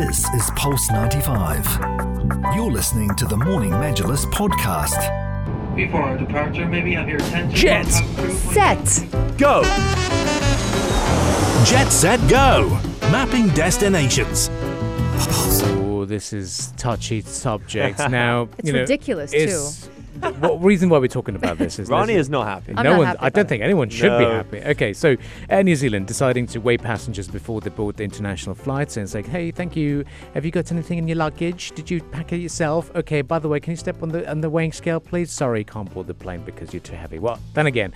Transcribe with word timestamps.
This 0.00 0.26
is 0.30 0.50
Pulse 0.56 0.90
95. 0.90 1.66
You're 2.54 2.70
listening 2.70 3.14
to 3.16 3.26
the 3.26 3.36
Morning 3.36 3.70
Majlis 3.72 4.24
podcast. 4.32 4.96
Before 5.76 6.00
our 6.00 6.16
departure, 6.16 6.64
maybe 6.66 6.94
have 6.94 7.06
your 7.06 7.18
attention. 7.18 7.54
Jets. 7.54 7.98
Have. 8.00 8.32
Set. 8.32 9.36
Go! 9.36 9.62
Jet 11.66 11.90
Set 11.90 12.18
Go! 12.30 12.70
Mapping 13.12 13.48
destinations. 13.50 14.48
Oh, 15.92 16.06
this 16.06 16.32
is 16.32 16.72
touchy 16.78 17.20
subject. 17.20 17.98
Now, 18.10 18.48
It's 18.56 18.66
you 18.68 18.72
know, 18.72 18.80
ridiculous, 18.80 19.34
it's- 19.34 19.90
What 20.40 20.62
reason 20.62 20.88
why 20.88 20.98
we're 20.98 21.06
talking 21.08 21.34
about 21.36 21.58
this 21.58 21.78
is 21.78 21.88
Ronnie 21.88 22.14
is 22.14 22.28
not 22.28 22.46
happy. 22.46 22.74
I'm 22.76 22.84
no 22.84 22.90
not 22.92 22.98
one. 22.98 23.06
happy 23.06 23.18
I 23.20 23.28
don't 23.30 23.40
about 23.42 23.48
think 23.48 23.62
anyone 23.62 23.88
should 23.88 24.18
be 24.18 24.24
No. 24.24 24.30
happy. 24.30 24.60
Okay, 24.62 24.92
so 24.92 25.16
Air 25.48 25.62
New 25.62 25.76
Zealand 25.76 26.06
deciding 26.06 26.46
to 26.48 26.58
weigh 26.60 26.78
passengers 26.78 27.28
before 27.28 27.60
they 27.60 27.70
board 27.70 27.96
the 27.96 28.04
international 28.04 28.54
flights 28.54 28.96
and 28.96 29.08
saying, 29.08 29.26
"Hey, 29.26 29.50
thank 29.50 29.76
you. 29.76 30.04
Have 30.34 30.44
you 30.44 30.50
got 30.50 30.70
anything 30.72 30.98
in 30.98 31.06
your 31.08 31.16
luggage? 31.16 31.72
Did 31.72 31.90
you 31.90 32.00
pack 32.02 32.32
it 32.32 32.38
yourself? 32.38 32.90
Okay. 32.94 33.22
By 33.22 33.38
the 33.38 33.48
way, 33.48 33.60
can 33.60 33.70
you 33.72 33.76
step 33.76 34.02
on 34.02 34.08
the 34.10 34.28
on 34.30 34.40
the 34.40 34.50
weighing 34.50 34.72
scale, 34.72 35.00
please? 35.00 35.30
Sorry, 35.30 35.64
can't 35.64 35.92
board 35.92 36.06
the 36.06 36.14
plane 36.14 36.42
because 36.44 36.72
you're 36.74 36.80
too 36.80 36.96
heavy." 36.96 37.18
Well, 37.18 37.38
then 37.54 37.66
again, 37.66 37.92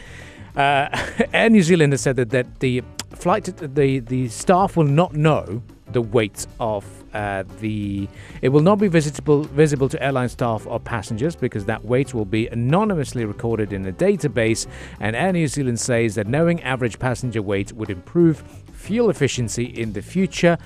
uh, 0.57 0.89
Air 1.33 1.51
New 1.51 1.63
Zealand 1.63 1.93
has 1.93 2.01
said 2.01 2.17
that, 2.17 2.31
that 2.31 2.61
the 2.61 2.83
flight 3.15 3.45
the 3.75 3.99
the 4.01 4.29
staff 4.29 4.77
will 4.77 4.85
not 4.85 5.15
know 5.15 5.63
the 5.93 6.01
weight 6.03 6.47
of 6.59 6.85
uh, 7.15 7.45
the 7.61 8.09
it 8.43 8.49
will 8.51 8.61
not 8.63 8.79
be 8.79 8.89
visible 8.89 9.43
visible 9.45 9.89
to 9.89 10.03
airline 10.03 10.29
staff 10.29 10.67
or 10.67 10.79
passengers 10.81 11.37
because 11.37 11.65
that 11.65 11.85
weight 11.85 12.13
will 12.13 12.25
be 12.25 12.47
anonymously 12.49 13.25
recorded 13.25 13.73
in 13.73 13.87
a 13.87 13.93
database 13.93 14.67
and 15.01 15.15
Air 15.17 15.33
New 15.33 15.47
Zealand 15.47 15.79
says 15.81 16.15
that 16.17 16.27
knowing 16.27 16.63
average 16.63 16.99
passenger 16.99 17.41
weight 17.43 17.73
would 17.73 17.91
improve 17.91 18.43
fuel 18.73 19.11
efficiency 19.11 19.65
in 19.65 19.93
the 19.93 20.03
future 20.03 20.59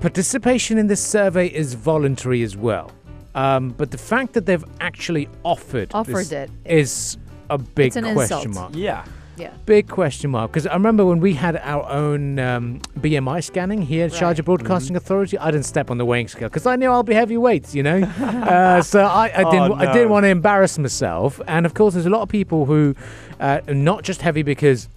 participation 0.00 0.78
in 0.78 0.86
this 0.86 1.04
survey 1.04 1.46
is 1.46 1.74
voluntary 1.74 2.42
as 2.42 2.56
well 2.56 2.90
um, 3.34 3.70
but 3.70 3.90
the 3.90 3.98
fact 3.98 4.32
that 4.32 4.46
they've 4.46 4.64
actually 4.80 5.28
offered 5.44 5.90
Offered 5.94 6.26
this 6.26 6.32
it. 6.32 6.50
is 6.64 7.18
a 7.48 7.58
big 7.58 7.92
question 7.92 8.48
insult. 8.50 8.54
mark 8.54 8.72
Yeah. 8.74 9.04
Yeah. 9.40 9.52
big 9.66 9.88
question 9.88 10.30
mark 10.30 10.50
because 10.52 10.66
I 10.66 10.74
remember 10.74 11.04
when 11.06 11.20
we 11.20 11.34
had 11.34 11.56
our 11.56 11.88
own 11.90 12.38
um, 12.38 12.80
BMI 12.98 13.42
scanning 13.42 13.82
here 13.82 14.06
at 14.06 14.12
Right. 14.12 14.36
Sharjah 14.36 14.44
Broadcasting 14.44 14.96
Authority, 14.96 15.38
I 15.38 15.50
didn't 15.50 15.66
step 15.66 15.90
on 15.90 15.98
the 15.98 16.04
weighing 16.04 16.28
scale 16.28 16.48
because 16.48 16.66
I 16.66 16.76
knew 16.76 16.90
I'll 16.90 17.02
be 17.02 17.14
heavyweight, 17.14 17.74
you 17.74 17.82
know. 17.82 17.98
uh, 18.20 18.82
so 18.82 19.00
I, 19.04 19.24
I 19.34 19.44
didn't 19.50 19.72
Oh, 19.72 19.74
I 19.74 19.92
didn't 19.92 20.10
want 20.10 20.24
to 20.24 20.28
embarrass 20.28 20.78
myself, 20.78 21.40
and 21.46 21.66
of 21.66 21.74
course, 21.74 21.94
there's 21.94 22.06
a 22.06 22.10
lot 22.10 22.22
of 22.22 22.28
people 22.28 22.66
who 22.66 22.94
uh, 23.40 23.60
are 23.66 23.74
not 23.74 24.02
just 24.04 24.20
heavy 24.22 24.42
because 24.42 24.88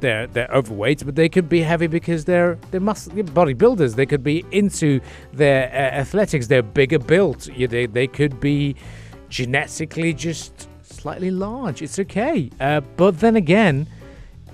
they're 0.00 0.26
they're 0.26 0.50
overweight, 0.52 1.04
but 1.04 1.14
they 1.14 1.28
could 1.28 1.48
be 1.48 1.60
heavy 1.62 1.86
because 1.86 2.24
they're 2.24 2.58
they're 2.70 2.80
muscle 2.80 3.12
bodybuilders. 3.12 3.94
They 3.94 4.06
could 4.06 4.22
be 4.24 4.44
into 4.50 5.00
their 5.32 5.68
uh, 5.68 6.00
athletics. 6.00 6.46
They're 6.48 6.62
bigger 6.62 6.98
built. 6.98 7.46
You, 7.48 7.68
they 7.68 7.86
they 7.86 8.06
could 8.06 8.40
be 8.40 8.76
genetically 9.28 10.12
just 10.12 10.68
slightly 11.00 11.30
large. 11.30 11.82
It's 11.82 11.98
okay. 11.98 12.50
Uh, 12.60 12.80
but 12.96 13.20
then 13.20 13.36
again, 13.36 13.86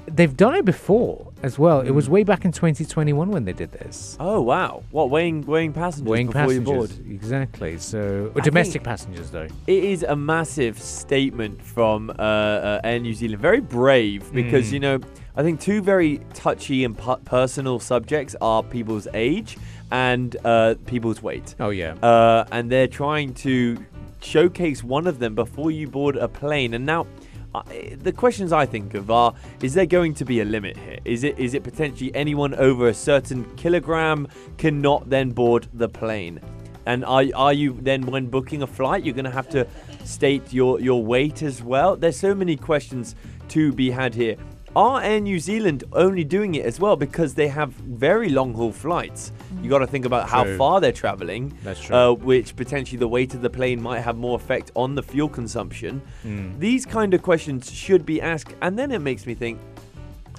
they've 0.06 0.36
done 0.36 0.54
it 0.54 0.64
before 0.64 1.32
as 1.42 1.58
well. 1.58 1.80
It 1.80 1.90
was 1.90 2.08
way 2.08 2.22
back 2.22 2.44
in 2.44 2.52
2021 2.52 3.30
when 3.30 3.44
they 3.44 3.52
did 3.52 3.72
this. 3.72 4.16
Oh 4.20 4.40
wow. 4.40 4.82
What 4.90 5.10
weighing 5.10 5.42
weighing 5.42 5.72
passengers 5.72 6.08
Weighing 6.08 6.26
before 6.28 6.42
passengers, 6.42 6.58
you 6.68 6.74
board? 6.74 6.90
exactly. 7.10 7.78
So 7.78 8.32
I 8.36 8.40
domestic 8.40 8.74
think- 8.82 8.84
passengers 8.84 9.30
though. 9.30 9.48
It 9.66 9.84
is 9.84 10.02
a 10.02 10.16
massive 10.16 10.80
statement 10.80 11.60
from 11.62 12.10
uh, 12.10 12.12
uh, 12.22 12.80
Air 12.84 13.00
New 13.00 13.14
Zealand. 13.14 13.40
Very 13.42 13.60
brave 13.60 14.32
because 14.32 14.68
Mm. 14.68 14.72
you 14.72 14.80
know 14.80 14.98
I 15.36 15.42
think 15.42 15.60
two 15.60 15.82
very 15.82 16.20
touchy 16.32 16.84
and 16.84 16.96
pu- 16.96 17.16
personal 17.26 17.78
subjects 17.78 18.34
are 18.40 18.62
people's 18.62 19.06
age 19.12 19.58
and 19.90 20.34
uh, 20.44 20.74
people's 20.86 21.22
weight. 21.22 21.54
Oh 21.60 21.70
yeah. 21.70 21.92
uh, 22.02 22.44
and 22.52 22.70
they're 22.70 22.88
trying 22.88 23.34
to 23.34 23.76
showcase 24.20 24.82
one 24.82 25.06
of 25.06 25.18
them 25.18 25.34
before 25.34 25.70
you 25.70 25.88
board 25.88 26.16
a 26.16 26.28
plane. 26.28 26.74
And 26.74 26.84
now, 26.86 27.06
uh, 27.54 27.62
the 27.98 28.12
questions 28.12 28.52
I 28.52 28.66
think 28.66 28.94
of 28.94 29.10
are: 29.10 29.34
Is 29.62 29.74
there 29.74 29.86
going 29.86 30.14
to 30.14 30.24
be 30.24 30.40
a 30.40 30.44
limit 30.44 30.76
here? 30.76 30.98
Is 31.04 31.24
it 31.24 31.38
is 31.38 31.54
it 31.54 31.64
potentially 31.64 32.14
anyone 32.14 32.54
over 32.54 32.88
a 32.88 32.94
certain 32.94 33.44
kilogram 33.56 34.28
cannot 34.58 35.08
then 35.08 35.30
board 35.30 35.68
the 35.72 35.88
plane? 35.88 36.40
And 36.86 37.04
are, 37.04 37.24
are 37.34 37.52
you 37.52 37.76
then, 37.80 38.06
when 38.06 38.28
booking 38.28 38.62
a 38.62 38.66
flight, 38.66 39.04
you're 39.04 39.14
going 39.14 39.24
to 39.24 39.30
have 39.30 39.48
to 39.50 39.66
state 40.04 40.52
your, 40.52 40.80
your 40.80 41.04
weight 41.04 41.42
as 41.42 41.60
well? 41.60 41.96
There's 41.96 42.16
so 42.16 42.32
many 42.32 42.56
questions 42.56 43.16
to 43.48 43.72
be 43.72 43.90
had 43.90 44.14
here. 44.14 44.36
Are 44.76 45.00
Air 45.00 45.20
New 45.20 45.40
Zealand 45.40 45.84
only 45.94 46.22
doing 46.22 46.54
it 46.54 46.66
as 46.66 46.78
well 46.78 46.96
because 46.96 47.32
they 47.32 47.48
have 47.48 47.70
very 47.70 48.28
long 48.28 48.52
haul 48.52 48.72
flights? 48.72 49.32
You 49.62 49.70
got 49.70 49.78
to 49.78 49.86
think 49.86 50.04
about 50.04 50.28
how 50.28 50.44
True. 50.44 50.58
far 50.58 50.82
they're 50.82 50.92
traveling 50.92 51.56
That's 51.64 51.80
true. 51.80 51.96
uh, 51.96 52.12
which 52.12 52.54
potentially 52.54 52.98
the 52.98 53.08
weight 53.08 53.32
of 53.32 53.40
the 53.40 53.48
plane 53.48 53.80
might 53.80 54.00
have 54.00 54.18
more 54.18 54.36
effect 54.36 54.72
on 54.76 54.94
the 54.94 55.02
fuel 55.02 55.30
consumption. 55.30 56.02
Hmm. 56.20 56.58
These 56.58 56.84
kind 56.84 57.14
of 57.14 57.22
questions 57.22 57.72
should 57.72 58.04
be 58.04 58.20
asked, 58.20 58.54
and 58.60 58.78
then 58.78 58.92
it 58.92 58.98
makes 58.98 59.24
me 59.26 59.32
think. 59.32 59.58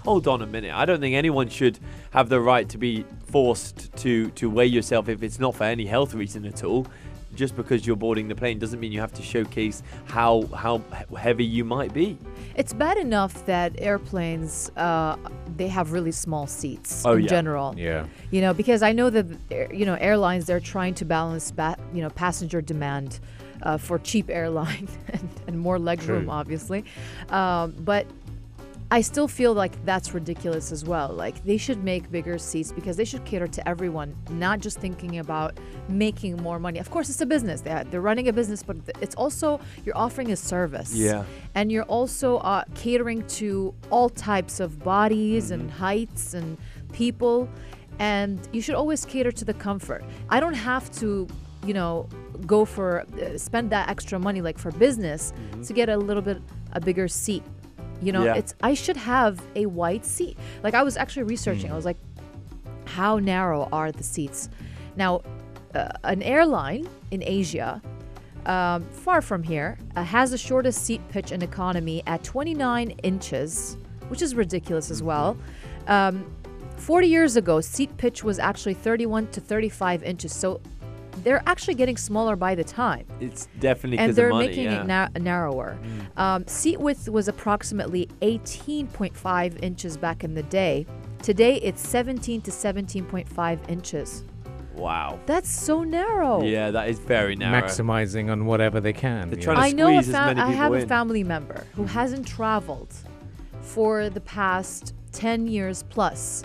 Hold 0.03 0.27
on 0.27 0.43
a 0.43 0.47
minute. 0.47 0.73
I 0.73 0.85
don't 0.85 1.01
think 1.01 1.15
anyone 1.15 1.49
should 1.49 1.79
have 2.11 2.29
the 2.29 2.39
right 2.39 2.69
to 2.69 2.77
be 2.77 3.03
forced 3.25 3.93
to 3.97 4.29
to 4.31 4.49
weigh 4.49 4.67
yourself 4.67 5.09
if 5.09 5.21
it's 5.21 5.39
not 5.39 5.55
for 5.55 5.65
any 5.65 5.85
health 5.85 6.13
reason 6.13 6.45
at 6.45 6.63
all. 6.63 6.85
Just 7.37 7.55
because 7.55 7.85
you're 7.85 7.95
boarding 7.95 8.27
the 8.27 8.35
plane 8.35 8.57
doesn't 8.57 8.79
mean 8.79 8.91
you 8.91 8.99
have 8.99 9.13
to 9.13 9.21
showcase 9.21 9.83
how 10.05 10.41
how 10.55 10.79
heavy 11.15 11.45
you 11.45 11.63
might 11.63 11.93
be. 11.93 12.17
It's 12.55 12.73
bad 12.73 12.97
enough 12.97 13.45
that 13.45 13.73
airplanes 13.77 14.71
uh, 14.75 15.15
they 15.55 15.67
have 15.67 15.91
really 15.91 16.11
small 16.11 16.47
seats 16.47 17.05
Oh, 17.05 17.13
in 17.13 17.21
yeah. 17.23 17.27
general. 17.29 17.75
yeah. 17.77 18.07
You 18.31 18.41
know, 18.41 18.53
because 18.55 18.81
I 18.81 18.91
know 18.91 19.11
that 19.11 19.25
you 19.71 19.85
know 19.85 19.93
airlines 19.99 20.47
they're 20.47 20.59
trying 20.59 20.95
to 20.95 21.05
balance 21.05 21.51
ba- 21.51 21.77
you 21.93 22.01
know 22.01 22.09
passenger 22.09 22.59
demand 22.59 23.19
uh, 23.61 23.77
for 23.77 23.99
cheap 23.99 24.29
airline 24.39 24.87
and, 25.09 25.29
and 25.47 25.59
more 25.59 25.77
legroom, 25.77 26.23
True. 26.23 26.29
obviously. 26.31 26.85
Um, 27.29 27.75
but 27.79 28.07
I 28.89 29.01
still 29.01 29.27
feel 29.27 29.53
like 29.53 29.83
that's 29.83 30.13
ridiculous 30.13 30.71
as 30.71 30.85
well. 30.85 31.09
Like 31.09 31.43
they 31.43 31.57
should 31.57 31.83
make 31.83 32.09
bigger 32.09 32.37
seats 32.37 32.71
because 32.71 32.95
they 32.95 33.03
should 33.03 33.25
cater 33.25 33.47
to 33.47 33.67
everyone, 33.67 34.15
not 34.29 34.59
just 34.59 34.79
thinking 34.79 35.19
about 35.19 35.57
making 35.89 36.37
more 36.37 36.57
money. 36.57 36.79
Of 36.79 36.89
course, 36.89 37.09
it's 37.09 37.19
a 37.19 37.25
business. 37.25 37.59
They're, 37.59 37.83
they're 37.83 38.01
running 38.01 38.29
a 38.29 38.33
business, 38.33 38.63
but 38.63 38.77
it's 39.01 39.13
also 39.15 39.59
you're 39.85 39.97
offering 39.97 40.31
a 40.31 40.37
service. 40.37 40.93
Yeah. 40.93 41.25
And 41.53 41.69
you're 41.69 41.83
also 41.83 42.37
uh, 42.37 42.63
catering 42.75 43.27
to 43.27 43.73
all 43.89 44.09
types 44.09 44.61
of 44.61 44.79
bodies 44.79 45.51
and 45.51 45.69
heights 45.69 46.33
and 46.33 46.57
people. 46.93 47.49
And 47.99 48.39
you 48.53 48.61
should 48.61 48.75
always 48.75 49.03
cater 49.03 49.33
to 49.33 49.43
the 49.43 49.53
comfort. 49.53 50.05
I 50.29 50.39
don't 50.39 50.53
have 50.53 50.89
to, 50.99 51.27
you 51.65 51.73
know, 51.73 52.07
go 52.45 52.63
for, 52.63 53.01
uh, 53.01 53.37
spend 53.37 53.69
that 53.71 53.89
extra 53.89 54.17
money 54.17 54.41
like 54.41 54.57
for 54.57 54.71
business 54.71 55.33
to 55.65 55.73
get 55.73 55.89
a 55.89 55.97
little 55.97 56.21
bit 56.23 56.41
a 56.73 56.79
bigger 56.79 57.07
seat. 57.07 57.43
You 58.01 58.11
know, 58.11 58.23
Yeah. 58.25 58.35
it's 58.35 58.53
I 58.61 58.73
should 58.73 58.97
have 58.97 59.41
a 59.55 59.65
wide 59.65 60.05
seat. 60.05 60.37
Like 60.63 60.73
I 60.73 60.83
was 60.83 60.97
actually 60.97 61.23
researching. 61.23 61.71
I 61.71 61.75
was 61.75 61.85
like, 61.85 61.97
how 62.85 63.17
narrow 63.19 63.67
are 63.71 63.91
the 63.91 64.03
seats? 64.03 64.49
Now, 64.95 65.21
uh, 65.75 65.89
an 66.03 66.21
airline 66.23 66.87
in 67.11 67.21
Asia, 67.23 67.81
um, 68.45 68.83
far 68.89 69.21
from 69.21 69.43
here, 69.43 69.77
uh, 69.95 70.03
has 70.03 70.31
the 70.31 70.37
shortest 70.37 70.83
seat 70.85 71.01
pitch 71.09 71.31
in 71.31 71.41
economy 71.41 72.01
at 72.07 72.23
29 72.23 72.91
inches, 73.03 73.77
which 74.07 74.21
is 74.21 74.35
ridiculous 74.35 74.89
as 74.89 75.03
well. 75.03 75.37
Um, 75.87 76.25
40 76.77 77.07
years 77.07 77.35
ago, 77.35 77.59
seat 77.59 77.95
pitch 77.97 78.23
was 78.23 78.39
actually 78.39 78.75
31 78.75 79.27
to 79.31 79.41
35 79.41 80.03
inches. 80.03 80.31
So 80.33 80.61
they're 81.23 81.43
actually 81.45 81.73
getting 81.75 81.97
smaller 81.97 82.35
by 82.35 82.55
the 82.55 82.63
time 82.63 83.05
It's 83.19 83.47
definitely 83.59 83.97
and 83.99 84.15
they're 84.15 84.27
of 84.29 84.33
money. 84.35 84.47
making 84.47 84.65
yeah. 84.65 84.81
it 84.81 84.87
na- 84.87 85.09
narrower. 85.19 85.77
Um, 86.15 86.45
seat 86.47 86.79
width 86.79 87.09
was 87.09 87.27
approximately 87.27 88.07
18.5 88.21 89.63
inches 89.63 89.97
back 89.97 90.23
in 90.23 90.33
the 90.33 90.43
day. 90.43 90.85
Today, 91.21 91.55
it's 91.57 91.85
17 91.87 92.41
to 92.41 92.51
17.5 92.51 93.69
inches. 93.69 94.23
wow. 94.75 95.19
That's 95.25 95.49
so 95.49 95.83
narrow. 95.83 96.43
Yeah, 96.43 96.71
that 96.71 96.89
is 96.89 96.99
very 96.99 97.35
narrow. 97.35 97.61
Maximizing 97.61 98.31
on 98.31 98.45
whatever 98.45 98.79
they 98.79 98.93
can. 98.93 99.29
They're 99.29 99.39
you 99.39 99.43
trying 99.43 99.57
know. 99.57 99.61
to 99.63 99.67
I 99.67 99.71
know 99.93 99.99
a 99.99 100.03
squeeze 100.03 100.15
as 100.15 100.35
many 100.35 100.41
I 100.41 100.51
have 100.51 100.71
people 100.71 100.83
a 100.85 100.87
family 100.87 101.23
member 101.23 101.65
who 101.75 101.85
hasn't 101.85 102.27
traveled 102.27 102.93
for 103.61 104.09
the 104.09 104.21
past 104.21 104.93
10 105.13 105.47
years 105.47 105.83
plus 105.89 106.43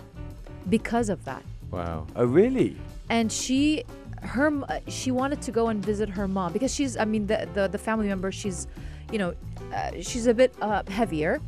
because 0.71 1.09
of 1.11 1.23
that. 1.27 1.45
Wow. 1.73 2.07
Oh 2.17 2.25
really? 2.27 2.77
and 3.11 3.31
she 3.33 3.85
her 4.23 4.49
she 4.89 5.11
wanted 5.11 5.43
to 5.43 5.51
go 5.51 5.67
and 5.69 5.85
visit 5.85 6.09
her 6.09 6.29
mom 6.29 6.53
because 6.53 6.73
she's 6.73 6.97
i 6.97 7.05
mean 7.05 7.27
the 7.27 7.49
the, 7.55 7.67
the 7.67 7.79
family 7.79 8.07
member 8.07 8.31
she's 8.31 8.69
you 9.11 9.19
know 9.19 9.35
uh, 9.75 9.91
she's 10.01 10.27
a 10.29 10.35
bit 10.35 10.55
uh, 10.63 10.83
heavier 10.89 11.41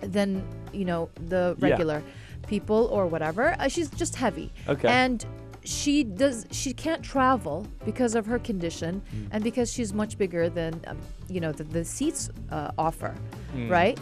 than 0.00 0.42
you 0.72 0.84
know 0.86 1.10
the 1.28 1.54
Yeah. 1.58 1.68
regular 1.68 2.02
people 2.46 2.88
or 2.90 3.06
whatever 3.06 3.54
uh, 3.58 3.68
she's 3.68 3.90
just 3.90 4.16
heavy 4.16 4.50
Okay. 4.68 4.88
and 4.88 5.24
she 5.64 6.02
does 6.02 6.46
she 6.50 6.72
can't 6.72 7.02
travel 7.02 7.66
because 7.84 8.14
of 8.14 8.24
her 8.26 8.38
condition 8.38 9.02
Hmm. 9.10 9.26
and 9.32 9.44
because 9.44 9.70
she's 9.72 9.92
much 9.92 10.16
bigger 10.18 10.48
than 10.48 10.80
um, 10.88 10.98
you 11.28 11.40
know 11.40 11.52
the, 11.52 11.64
the 11.64 11.84
seats 11.84 12.30
uh, 12.50 12.70
offer 12.78 13.14
Hmm. 13.52 13.68
right 13.70 13.98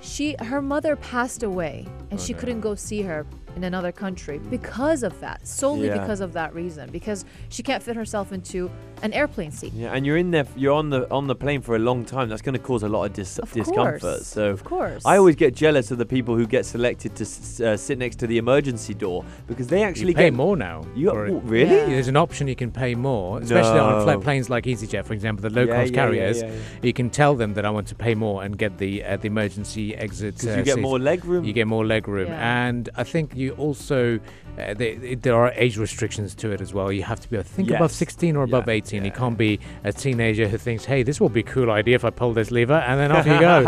she 0.00 0.34
her 0.40 0.62
mother 0.62 0.96
passed 0.96 1.42
away 1.42 1.86
and 2.10 2.18
Oh, 2.18 2.22
she 2.24 2.32
couldn't 2.34 2.60
go 2.60 2.74
see 2.74 3.02
her 3.02 3.26
in 3.56 3.64
another 3.64 3.92
country 3.92 4.38
because 4.38 5.02
of 5.02 5.18
that, 5.20 5.46
solely 5.46 5.86
Yeah. 5.88 5.98
because 5.98 6.20
of 6.20 6.32
that 6.34 6.54
reason, 6.54 6.90
because 6.90 7.24
she 7.48 7.62
can't 7.62 7.82
fit 7.82 7.96
herself 7.96 8.32
into 8.32 8.70
an 9.02 9.12
airplane 9.12 9.50
seat. 9.50 9.72
Yeah, 9.74 9.92
and 9.92 10.04
you're 10.06 10.16
in 10.16 10.30
there. 10.30 10.46
You're 10.56 10.74
on 10.74 10.90
the 10.90 11.10
on 11.10 11.26
the 11.26 11.34
plane 11.34 11.60
for 11.62 11.74
a 11.76 11.78
long 11.78 12.04
time. 12.04 12.28
That's 12.28 12.42
going 12.42 12.54
to 12.54 12.58
cause 12.60 12.82
a 12.82 12.88
lot 12.88 13.04
of 13.04 13.12
dis- 13.14 13.38
Of 13.38 13.52
discomfort. 13.52 14.00
course, 14.00 14.26
So 14.26 14.50
of 14.50 14.64
course. 14.64 15.04
I 15.04 15.16
always 15.16 15.36
get 15.36 15.54
jealous 15.54 15.90
of 15.90 15.98
the 15.98 16.06
people 16.06 16.36
who 16.36 16.46
get 16.46 16.66
selected 16.66 17.14
to 17.16 17.24
s- 17.24 17.60
uh, 17.60 17.76
sit 17.76 17.98
next 17.98 18.16
to 18.16 18.26
the 18.26 18.38
emergency 18.38 18.94
door 18.94 19.24
because 19.46 19.66
they 19.68 19.82
actually 19.82 20.08
you 20.12 20.14
pay 20.16 20.24
get 20.30 20.34
more 20.34 20.56
now. 20.56 20.84
You 20.94 21.10
for 21.10 21.26
it. 21.26 21.30
oh, 21.32 21.40
really? 21.44 21.74
Yeah. 21.76 21.86
There's 21.86 22.08
an 22.08 22.16
option 22.16 22.48
you 22.48 22.56
can 22.56 22.70
pay 22.70 22.94
more, 22.94 23.40
especially 23.40 23.78
on 23.78 24.02
flight 24.04 24.20
planes 24.20 24.50
like 24.50 24.64
EasyJet, 24.64 25.04
for 25.04 25.14
example, 25.14 25.42
the 25.48 25.54
low 25.54 25.66
cost 25.66 25.78
yeah, 25.78 25.84
yeah, 25.84 25.90
carriers. 26.06 26.42
yeah, 26.42 26.48
yeah. 26.48 26.58
You 26.82 26.92
can 26.92 27.10
tell 27.10 27.34
them 27.34 27.54
that 27.54 27.64
I 27.64 27.70
want 27.70 27.86
to 27.88 27.94
pay 27.94 28.14
more 28.14 28.42
and 28.44 28.56
get 28.58 28.78
the 28.78 29.02
uh, 29.04 29.16
the 29.16 29.26
emergency 29.28 29.94
exit. 29.96 30.34
Because 30.34 30.54
uh, 30.54 30.58
you 30.58 30.64
get 30.64 30.74
seats. 30.74 30.82
more 30.82 30.98
leg 30.98 31.24
room. 31.24 31.44
You 31.44 31.52
get 31.52 31.66
more 31.66 31.86
leg 31.86 32.06
room, 32.08 32.28
Yeah. 32.28 32.66
and 32.68 32.88
I 32.96 33.04
think 33.04 33.34
you 33.34 33.52
also 33.52 34.20
uh, 34.58 34.74
they, 34.74 34.90
it- 35.12 35.22
there 35.22 35.34
are 35.36 35.52
age 35.56 35.76
restrictions 35.78 36.34
to 36.34 36.50
it 36.50 36.60
as 36.60 36.74
well. 36.74 36.90
You 36.92 37.02
have 37.04 37.20
to 37.20 37.30
be, 37.30 37.38
I 37.38 37.42
think, 37.42 37.70
above 37.70 37.92
16 37.92 38.36
or 38.36 38.42
above 38.44 38.64
Yeah, 38.66 38.66
18. 38.90 39.04
You 39.04 39.10
yeah. 39.10 39.16
can't 39.16 39.38
be 39.38 39.60
a 39.84 39.92
teenager 39.92 40.48
who 40.48 40.58
thinks, 40.58 40.84
"Hey, 40.84 41.02
this 41.02 41.20
will 41.20 41.28
be 41.28 41.40
a 41.40 41.44
cool 41.44 41.70
idea 41.70 41.94
if 41.94 42.04
I 42.04 42.10
pull 42.10 42.32
this 42.32 42.50
lever," 42.50 42.74
and 42.74 43.00
then 43.00 43.12
off 43.12 43.26
you 43.26 43.38
go. 43.38 43.64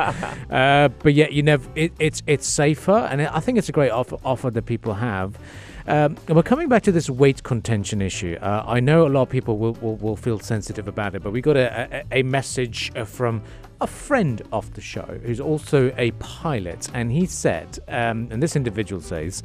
uh, 0.54 0.88
but 0.88 1.14
yet, 1.14 1.32
you 1.32 1.42
never. 1.42 1.68
It, 1.74 1.92
it's 1.98 2.22
it's 2.26 2.46
safer, 2.46 3.08
and 3.10 3.22
I 3.22 3.40
think 3.40 3.58
it's 3.58 3.68
a 3.68 3.72
great 3.72 3.90
offer, 3.90 4.16
offer 4.24 4.50
that 4.50 4.66
people 4.66 4.94
have. 4.94 5.38
Um, 5.86 6.16
we're 6.28 6.44
coming 6.44 6.68
back 6.68 6.84
to 6.84 6.92
this 6.92 7.10
weight 7.10 7.42
contention 7.42 8.00
issue. 8.00 8.38
Uh, 8.40 8.62
I 8.64 8.78
know 8.78 9.04
a 9.04 9.08
lot 9.08 9.22
of 9.22 9.30
people 9.30 9.58
will, 9.58 9.72
will, 9.74 9.96
will 9.96 10.16
feel 10.16 10.38
sensitive 10.38 10.86
about 10.86 11.16
it, 11.16 11.24
but 11.24 11.32
we 11.32 11.40
got 11.40 11.56
a, 11.56 12.04
a, 12.12 12.20
a 12.20 12.22
message 12.22 12.92
uh, 12.94 13.04
from 13.04 13.42
a 13.82 13.86
friend 13.86 14.42
of 14.52 14.72
the 14.74 14.80
show 14.80 15.18
who's 15.24 15.40
also 15.40 15.92
a 15.98 16.12
pilot, 16.12 16.88
and 16.94 17.10
he 17.10 17.26
said, 17.26 17.80
um, 17.88 18.28
and 18.30 18.40
this 18.40 18.54
individual 18.54 19.02
says, 19.02 19.42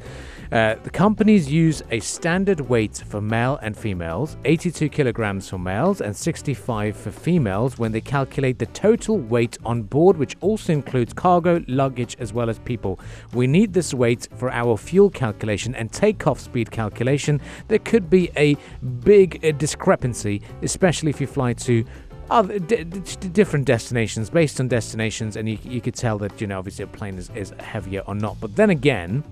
uh, 0.52 0.76
the 0.84 0.90
companies 0.90 1.50
use 1.50 1.82
a 1.90 1.98
standard 1.98 2.60
weight 2.60 3.02
for 3.08 3.20
male 3.20 3.58
and 3.62 3.76
females, 3.76 4.36
82 4.44 4.90
kilograms 4.90 5.48
for 5.48 5.58
males 5.58 6.00
and 6.00 6.16
65 6.16 6.96
for 6.96 7.10
females, 7.10 7.78
when 7.78 7.90
they 7.90 8.00
calculate 8.00 8.60
the 8.60 8.66
total 8.66 9.18
weight 9.18 9.58
on 9.64 9.82
board, 9.82 10.16
which 10.16 10.36
also 10.40 10.72
includes 10.72 11.12
cargo, 11.12 11.62
luggage, 11.66 12.16
as 12.20 12.32
well 12.32 12.48
as 12.48 12.60
people. 12.60 13.00
We 13.34 13.48
need 13.48 13.72
this 13.72 13.92
weight 13.92 14.28
for 14.36 14.52
our 14.52 14.76
fuel 14.76 15.10
calculation 15.10 15.74
and 15.74 15.92
takeoff 15.92 16.38
speed 16.38 16.70
calculation. 16.70 17.40
There 17.66 17.80
could 17.80 18.08
be 18.08 18.30
a 18.36 18.56
big 19.00 19.44
uh, 19.44 19.50
discrepancy, 19.50 20.42
especially 20.62 21.10
if 21.10 21.20
you 21.20 21.26
fly 21.26 21.54
to 21.54 21.84
other 22.30 22.58
d- 22.58 22.84
d- 22.84 23.00
d- 23.20 23.28
different 23.28 23.64
destinations 23.64 24.30
based 24.30 24.60
on 24.60 24.68
destinations 24.68 25.36
and 25.36 25.48
you, 25.48 25.58
you 25.62 25.80
could 25.80 25.94
tell 25.94 26.18
that 26.18 26.40
you 26.40 26.46
know 26.46 26.58
obviously 26.58 26.82
a 26.84 26.86
plane 26.88 27.16
is, 27.16 27.30
is 27.34 27.52
heavier 27.60 28.02
or 28.06 28.14
not 28.14 28.36
but 28.40 28.54
then 28.56 28.70
again 28.70 29.24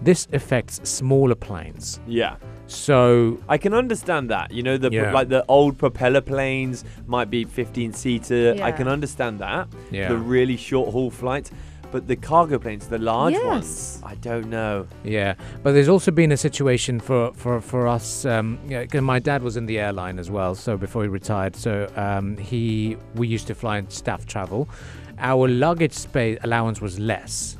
this 0.00 0.28
affects 0.32 0.80
smaller 0.88 1.34
planes 1.34 2.00
yeah. 2.06 2.36
so 2.66 3.38
I 3.48 3.58
can 3.58 3.74
understand 3.74 4.30
that. 4.30 4.50
You 4.50 4.62
know, 4.62 4.76
the 4.76 4.90
Yeah. 4.90 5.12
like 5.12 5.28
the 5.28 5.44
old 5.48 5.78
propeller 5.78 6.20
planes 6.20 6.84
might 7.06 7.30
be 7.30 7.44
15 7.44 7.92
seater. 7.92 8.56
I 8.62 8.72
can 8.72 8.88
understand 8.88 9.38
that. 9.40 9.68
Yeah. 9.90 10.08
The 10.08 10.16
really 10.16 10.56
short 10.56 10.90
haul 10.90 11.10
flights, 11.10 11.50
but 11.94 12.08
the 12.08 12.16
cargo 12.16 12.58
planes, 12.58 12.88
the 12.88 12.98
large 12.98 13.34
Yes. 13.34 13.44
ones, 13.44 14.00
I 14.04 14.14
don't 14.16 14.48
know. 14.56 14.86
yeah 15.04 15.34
but 15.62 15.70
there's 15.74 15.88
also 15.88 16.10
been 16.10 16.32
a 16.32 16.36
situation 16.48 16.94
for 17.08 17.32
for 17.42 17.60
for 17.60 17.86
us 17.96 18.24
um 18.34 18.58
yeah, 18.72 18.84
'cause 18.86 19.00
my 19.14 19.20
dad 19.20 19.40
was 19.48 19.56
in 19.56 19.66
the 19.66 19.78
airline 19.78 20.18
as 20.18 20.28
well 20.36 20.52
so 20.56 20.76
before 20.76 21.02
he 21.06 21.08
retired 21.20 21.54
so 21.54 21.72
um 22.06 22.36
he 22.50 22.96
we 23.20 23.24
used 23.36 23.46
to 23.46 23.54
fly 23.54 23.74
in 23.78 23.88
staff 24.02 24.26
travel 24.26 24.68
our 25.30 25.46
luggage 25.48 25.92
space 26.08 26.36
allowance 26.42 26.78
was 26.86 26.98
less 26.98 27.56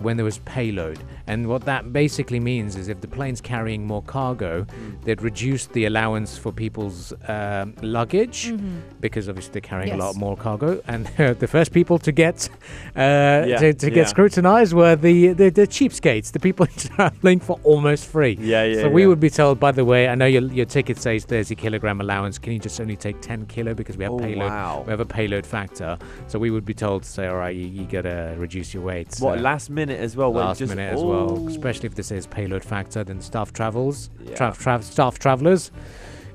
when 0.00 0.16
there 0.16 0.24
was 0.24 0.38
payload. 0.40 0.98
And 1.26 1.46
what 1.48 1.64
that 1.66 1.92
basically 1.92 2.40
means 2.40 2.76
is 2.76 2.88
if 2.88 3.00
the 3.00 3.08
plane's 3.08 3.40
carrying 3.40 3.86
more 3.86 4.02
cargo, 4.02 4.66
they'd 5.04 5.20
reduce 5.22 5.66
the 5.66 5.84
allowance 5.86 6.38
for 6.38 6.52
people's 6.52 7.12
um, 7.28 7.74
luggage 7.82 8.52
because 9.00 9.28
obviously 9.28 9.52
they're 9.52 9.60
carrying 9.60 9.92
a 9.92 9.96
lot 9.96 10.16
more 10.16 10.36
cargo. 10.36 10.80
And 10.86 11.06
the 11.16 11.46
first 11.46 11.72
people 11.72 11.98
to 12.00 12.12
get 12.12 12.48
uh, 12.96 13.44
Yeah, 13.46 13.56
to, 13.58 13.74
to 13.74 13.88
yeah. 13.88 13.94
get 13.94 14.08
scrutinized 14.08 14.72
were 14.72 14.96
the, 14.96 15.28
the 15.34 15.50
the 15.50 15.66
cheapskates, 15.66 16.32
the 16.32 16.40
people 16.40 16.66
traveling 16.76 17.40
for 17.40 17.58
almost 17.64 18.06
free. 18.06 18.36
Yeah, 18.40 18.64
yeah. 18.64 18.82
So 18.82 18.88
we 18.88 19.06
would 19.06 19.20
be 19.20 19.30
told, 19.30 19.58
by 19.60 19.72
the 19.72 19.84
way, 19.84 20.08
I 20.08 20.14
know 20.14 20.26
your, 20.26 20.42
your 20.42 20.66
ticket 20.66 20.98
says 20.98 21.24
30 21.24 21.54
kilogram 21.54 22.00
allowance. 22.00 22.38
Can 22.38 22.52
you 22.52 22.58
just 22.58 22.80
only 22.80 22.96
take 22.96 23.20
10 23.20 23.46
kilo 23.46 23.74
because 23.74 23.96
we 23.96 24.04
have 24.04 24.12
Oh, 24.12 24.18
payload? 24.18 24.50
wow. 24.50 24.82
We 24.86 24.90
have 24.90 25.00
a 25.00 25.04
payload 25.06 25.44
factor. 25.46 25.98
So 26.28 26.38
we 26.38 26.50
would 26.50 26.64
be 26.64 26.74
told 26.74 27.02
to 27.04 27.08
say, 27.08 27.26
all 27.26 27.36
right, 27.36 27.54
you, 27.54 27.66
you 27.66 27.84
gotta 27.84 28.34
reduce 28.38 28.72
your 28.74 28.82
weight. 28.82 29.08
What 29.18 29.36
So- 29.38 29.42
last 29.42 29.70
minute 29.70 29.87
as 29.96 30.16
well? 30.16 30.32
last 30.32 30.58
just, 30.58 30.70
minute 30.74 30.92
as 30.92 31.02
well, 31.02 31.38
oh. 31.38 31.48
especially 31.48 31.86
if 31.86 31.94
this 31.94 32.10
is 32.10 32.26
payload 32.26 32.64
factor. 32.64 33.04
Then 33.04 33.20
staff 33.20 33.52
travels, 33.52 34.10
Yeah. 34.24 34.34
tra- 34.34 34.54
tra- 34.58 34.82
staff 34.82 35.18
travelers, 35.18 35.70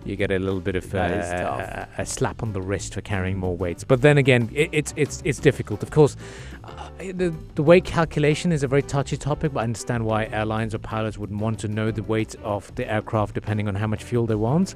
you 0.06 0.16
get 0.16 0.32
a 0.32 0.40
little 0.40 0.60
bit 0.60 0.76
of 0.76 0.86
uh, 0.94 0.98
That 0.98 1.12
is 1.12 1.42
tough. 1.42 1.60
a, 1.98 2.02
a 2.02 2.06
slap 2.06 2.44
on 2.44 2.54
the 2.54 2.62
wrist 2.62 2.94
for 2.94 3.02
carrying 3.02 3.38
more 3.38 3.56
weights. 3.56 3.84
But 3.84 4.02
then 4.02 4.18
again, 4.18 4.50
it, 4.54 4.70
it's 4.72 4.94
it's 4.98 5.22
it's 5.24 5.40
difficult. 5.40 5.84
Of 5.84 5.92
course, 5.92 6.18
uh, 6.64 6.90
the 7.00 7.34
the 7.56 7.64
weight 7.64 7.86
calculation 7.86 8.52
is 8.52 8.64
a 8.64 8.68
very 8.68 8.82
touchy 8.82 9.18
topic, 9.18 9.54
but 9.54 9.62
I 9.62 9.64
understand 9.64 10.06
why 10.06 10.26
airlines 10.26 10.76
or 10.76 10.80
pilots 10.80 11.18
would 11.18 11.32
want 11.32 11.60
to 11.60 11.68
know 11.68 11.92
the 11.92 12.04
weight 12.04 12.36
of 12.44 12.74
the 12.76 12.92
aircraft 12.92 13.34
depending 13.34 13.68
on 13.68 13.76
how 13.76 13.88
much 13.88 14.04
fuel 14.04 14.26
they 14.26 14.36
want. 14.36 14.76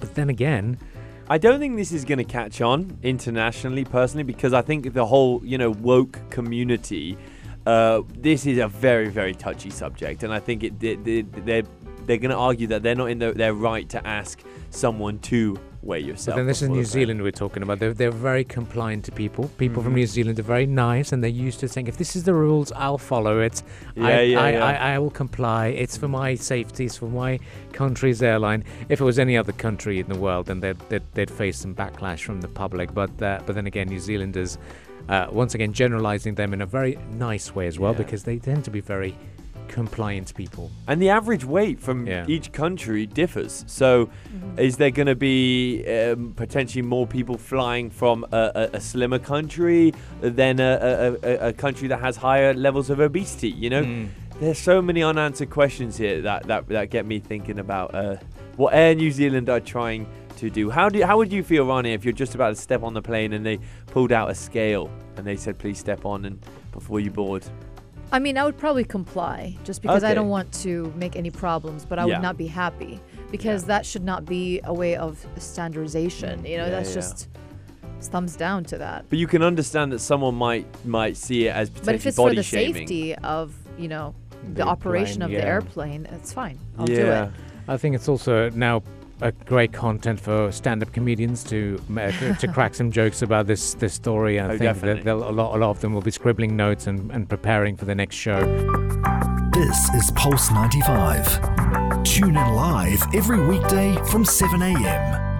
But 0.00 0.14
then 0.14 0.30
again, 0.30 0.78
I 1.28 1.38
don't 1.38 1.58
think 1.58 1.76
this 1.76 1.92
is 1.92 2.04
going 2.04 2.18
to 2.18 2.24
catch 2.24 2.60
on 2.60 2.98
internationally, 3.02 3.84
personally, 3.84 4.24
because 4.24 4.52
I 4.52 4.60
think 4.60 4.92
the 4.92 5.06
whole, 5.06 5.40
you 5.42 5.56
know, 5.56 5.70
woke 5.70 6.18
community, 6.28 7.16
uh, 7.66 8.02
this 8.18 8.46
is 8.46 8.58
a 8.58 8.68
very, 8.68 9.08
very 9.08 9.34
touchy 9.34 9.70
subject, 9.70 10.22
and 10.22 10.32
I 10.32 10.40
think 10.40 10.62
it, 10.64 10.80
they, 10.80 10.94
they, 10.96 11.22
they're 11.22 11.62
they're 12.06 12.18
going 12.18 12.30
to 12.32 12.36
argue 12.36 12.66
that 12.66 12.82
they're 12.82 12.94
not 12.94 13.06
in 13.10 13.18
the, 13.18 13.32
their 13.32 13.54
right 13.54 13.88
to 13.88 14.06
ask 14.06 14.38
someone 14.68 15.18
to 15.20 15.58
weigh 15.80 16.02
But 16.02 16.06
yourself. 16.08 16.36
then 16.36 16.46
this 16.46 16.60
is 16.60 16.68
New. 16.68 16.84
Zealand 16.84 17.22
we're 17.22 17.30
talking 17.30 17.62
about. 17.62 17.78
They're, 17.78 17.94
they're 17.94 18.10
very 18.10 18.44
compliant 18.44 19.06
to 19.06 19.12
people. 19.12 19.48
People 19.56 19.82
from 19.82 19.92
Mhm. 19.92 19.96
New 19.96 20.06
Zealand 20.06 20.38
are 20.38 20.42
very 20.42 20.66
nice 20.66 21.12
and 21.12 21.22
they're 21.24 21.30
used 21.30 21.60
to 21.60 21.68
saying, 21.68 21.86
if 21.86 21.96
this 21.96 22.14
is 22.14 22.24
the 22.24 22.34
rules, 22.34 22.72
I'll 22.72 22.98
follow 22.98 23.40
it. 23.40 23.62
I, 23.96 24.00
Yeah, 24.00 24.20
yeah, 24.20 24.40
I, 24.42 24.50
yeah. 24.52 24.64
I, 24.66 24.74
I 24.94 24.98
will 24.98 25.10
comply. 25.10 25.68
It's 25.68 25.96
for 25.96 26.08
my 26.08 26.34
safety. 26.34 26.84
It's 26.84 26.98
for 26.98 27.08
my 27.08 27.38
country's 27.72 28.22
airline. 28.22 28.64
If 28.90 29.00
it 29.00 29.04
was 29.04 29.18
any 29.18 29.38
other 29.38 29.52
country 29.52 29.98
in 29.98 30.06
the 30.08 30.18
world, 30.18 30.44
then 30.46 30.60
they'd, 30.60 30.78
they'd, 30.90 31.02
they'd 31.14 31.30
face 31.30 31.56
some 31.58 31.74
backlash 31.74 32.22
from 32.22 32.42
the 32.42 32.48
public. 32.48 32.92
But 32.92 33.10
uh, 33.22 33.40
but 33.46 33.54
then 33.54 33.66
again, 33.66 33.88
New 33.88 33.98
Zealanders, 34.00 34.58
uh, 35.08 35.26
once 35.30 35.54
again, 35.54 35.72
generalizing 35.72 36.34
them 36.34 36.52
in 36.52 36.60
a 36.62 36.66
very 36.66 36.98
nice 37.12 37.54
way 37.54 37.66
as 37.66 37.78
well 37.78 37.92
Yeah. 37.92 37.98
because 37.98 38.24
they 38.24 38.38
tend 38.38 38.64
to 38.64 38.70
be 38.70 38.80
very 38.80 39.14
compliant 39.68 40.34
people. 40.34 40.70
And 40.86 41.00
the 41.00 41.08
average 41.08 41.44
weight 41.44 41.80
from 41.80 42.06
Yeah. 42.06 42.24
each 42.28 42.52
country 42.52 43.06
differs. 43.06 43.64
So, 43.66 44.08
is 44.56 44.76
there 44.76 44.90
going 44.90 45.06
to 45.06 45.14
be 45.16 45.84
um, 45.88 46.32
potentially 46.36 46.82
more 46.82 47.06
people 47.06 47.36
flying 47.38 47.90
from 47.90 48.24
a, 48.30 48.68
a, 48.72 48.76
a 48.76 48.80
slimmer 48.80 49.18
country 49.18 49.92
than 50.20 50.60
a, 50.60 51.16
a, 51.22 51.28
a, 51.28 51.48
a 51.48 51.52
country 51.52 51.88
that 51.88 52.00
has 52.00 52.16
higher 52.16 52.54
levels 52.54 52.90
of 52.90 53.00
obesity? 53.00 53.48
You 53.50 53.70
know, 53.70 53.84
Mm. 53.84 54.08
there's 54.40 54.58
so 54.58 54.80
many 54.82 55.02
unanswered 55.02 55.50
questions 55.50 55.96
here 55.96 56.20
that, 56.22 56.46
that, 56.46 56.68
that 56.68 56.90
get 56.90 57.04
me 57.06 57.18
thinking 57.18 57.58
about 57.58 57.94
uh, 57.94 58.16
what 58.56 58.74
Air 58.74 58.94
New 58.94 59.10
Zealand 59.10 59.48
are 59.48 59.60
trying 59.60 60.06
to 60.38 60.50
do. 60.50 60.70
How 60.70 60.88
do 60.88 61.02
how 61.04 61.16
would 61.18 61.32
you 61.32 61.42
feel, 61.42 61.66
Ronnie, 61.66 61.92
if 61.92 62.04
you're 62.04 62.12
just 62.12 62.34
about 62.34 62.50
to 62.50 62.56
step 62.60 62.82
on 62.82 62.94
the 62.94 63.02
plane 63.02 63.32
and 63.32 63.44
they 63.44 63.58
pulled 63.86 64.12
out 64.12 64.30
a 64.30 64.34
scale 64.34 64.90
and 65.16 65.26
they 65.26 65.36
said, 65.36 65.58
"Please 65.58 65.78
step 65.78 66.04
on," 66.04 66.24
and 66.24 66.38
before 66.72 67.00
you 67.00 67.10
board? 67.10 67.44
I 68.12 68.18
mean, 68.20 68.38
I 68.38 68.44
would 68.44 68.56
probably 68.58 68.84
comply 68.84 69.56
just 69.64 69.82
because 69.82 70.04
I 70.04 70.14
don't 70.14 70.28
want 70.28 70.52
to 70.62 70.92
make 70.96 71.16
any 71.16 71.30
problems, 71.30 71.84
but 71.84 71.98
I 71.98 72.06
Yeah. 72.06 72.14
would 72.18 72.22
not 72.22 72.36
be 72.36 72.46
happy 72.46 73.00
because 73.32 73.64
that 73.64 73.84
should 73.84 74.04
not 74.04 74.24
be 74.24 74.60
a 74.64 74.72
way 74.72 74.94
of 74.94 75.24
standardization. 75.38 76.44
You 76.44 76.58
know, 76.58 76.64
Yeah, 76.64 76.70
that's 76.70 76.90
yeah. 76.90 76.94
just 76.96 77.28
it's 77.98 78.08
thumbs 78.08 78.36
down 78.36 78.64
to 78.64 78.78
that. 78.78 79.06
But 79.08 79.18
you 79.18 79.26
can 79.26 79.42
understand 79.42 79.90
that 79.92 79.98
someone 80.00 80.34
might 80.34 80.66
might 80.84 81.16
see 81.16 81.46
it 81.46 81.54
as 81.56 81.70
potentially 81.70 81.86
But 81.86 81.94
if 81.96 82.06
it's 82.06 82.16
for 82.16 82.34
the 82.34 82.42
shaming. 82.42 82.74
safety 82.74 83.14
of, 83.16 83.54
you 83.78 83.88
know, 83.88 84.14
the, 84.44 84.62
The 84.62 84.62
operation 84.66 85.20
plane, 85.20 85.34
of 85.36 85.40
the 85.42 85.46
airplane, 85.46 86.06
it's 86.12 86.32
fine. 86.32 86.58
I'll 86.78 86.86
do 86.86 86.92
yeah. 86.92 87.24
it. 87.26 87.30
I 87.66 87.78
think 87.78 87.94
it's 87.94 88.08
also 88.10 88.50
now 88.50 88.82
a 89.20 89.32
great 89.32 89.72
content 89.72 90.20
for 90.20 90.50
stand-up 90.52 90.92
comedians 90.92 91.44
to 91.44 91.80
ma- 91.88 92.10
to 92.40 92.48
crack 92.52 92.74
some 92.74 92.90
jokes 92.90 93.22
about 93.22 93.46
this 93.46 93.74
this 93.74 93.94
story. 93.94 94.38
And 94.38 94.50
I 94.52 94.54
Oh, 94.54 94.58
think 94.74 95.04
that 95.04 95.06
a 95.06 95.14
lot, 95.14 95.54
a 95.54 95.58
lot 95.58 95.70
of 95.70 95.80
them 95.80 95.92
will 95.94 96.02
be 96.02 96.10
scribbling 96.10 96.56
notes 96.56 96.86
and, 96.86 97.10
and 97.10 97.28
preparing 97.28 97.76
for 97.76 97.84
the 97.84 97.94
next 97.94 98.16
show. 98.16 98.40
This 99.52 99.88
is 99.94 100.10
Pulse 100.16 100.50
95. 100.50 102.02
Tune 102.04 102.36
in 102.36 102.54
live 102.54 103.02
every 103.14 103.40
weekday 103.46 103.94
from 104.10 104.24
7 104.24 104.60
a.m. 104.62 105.33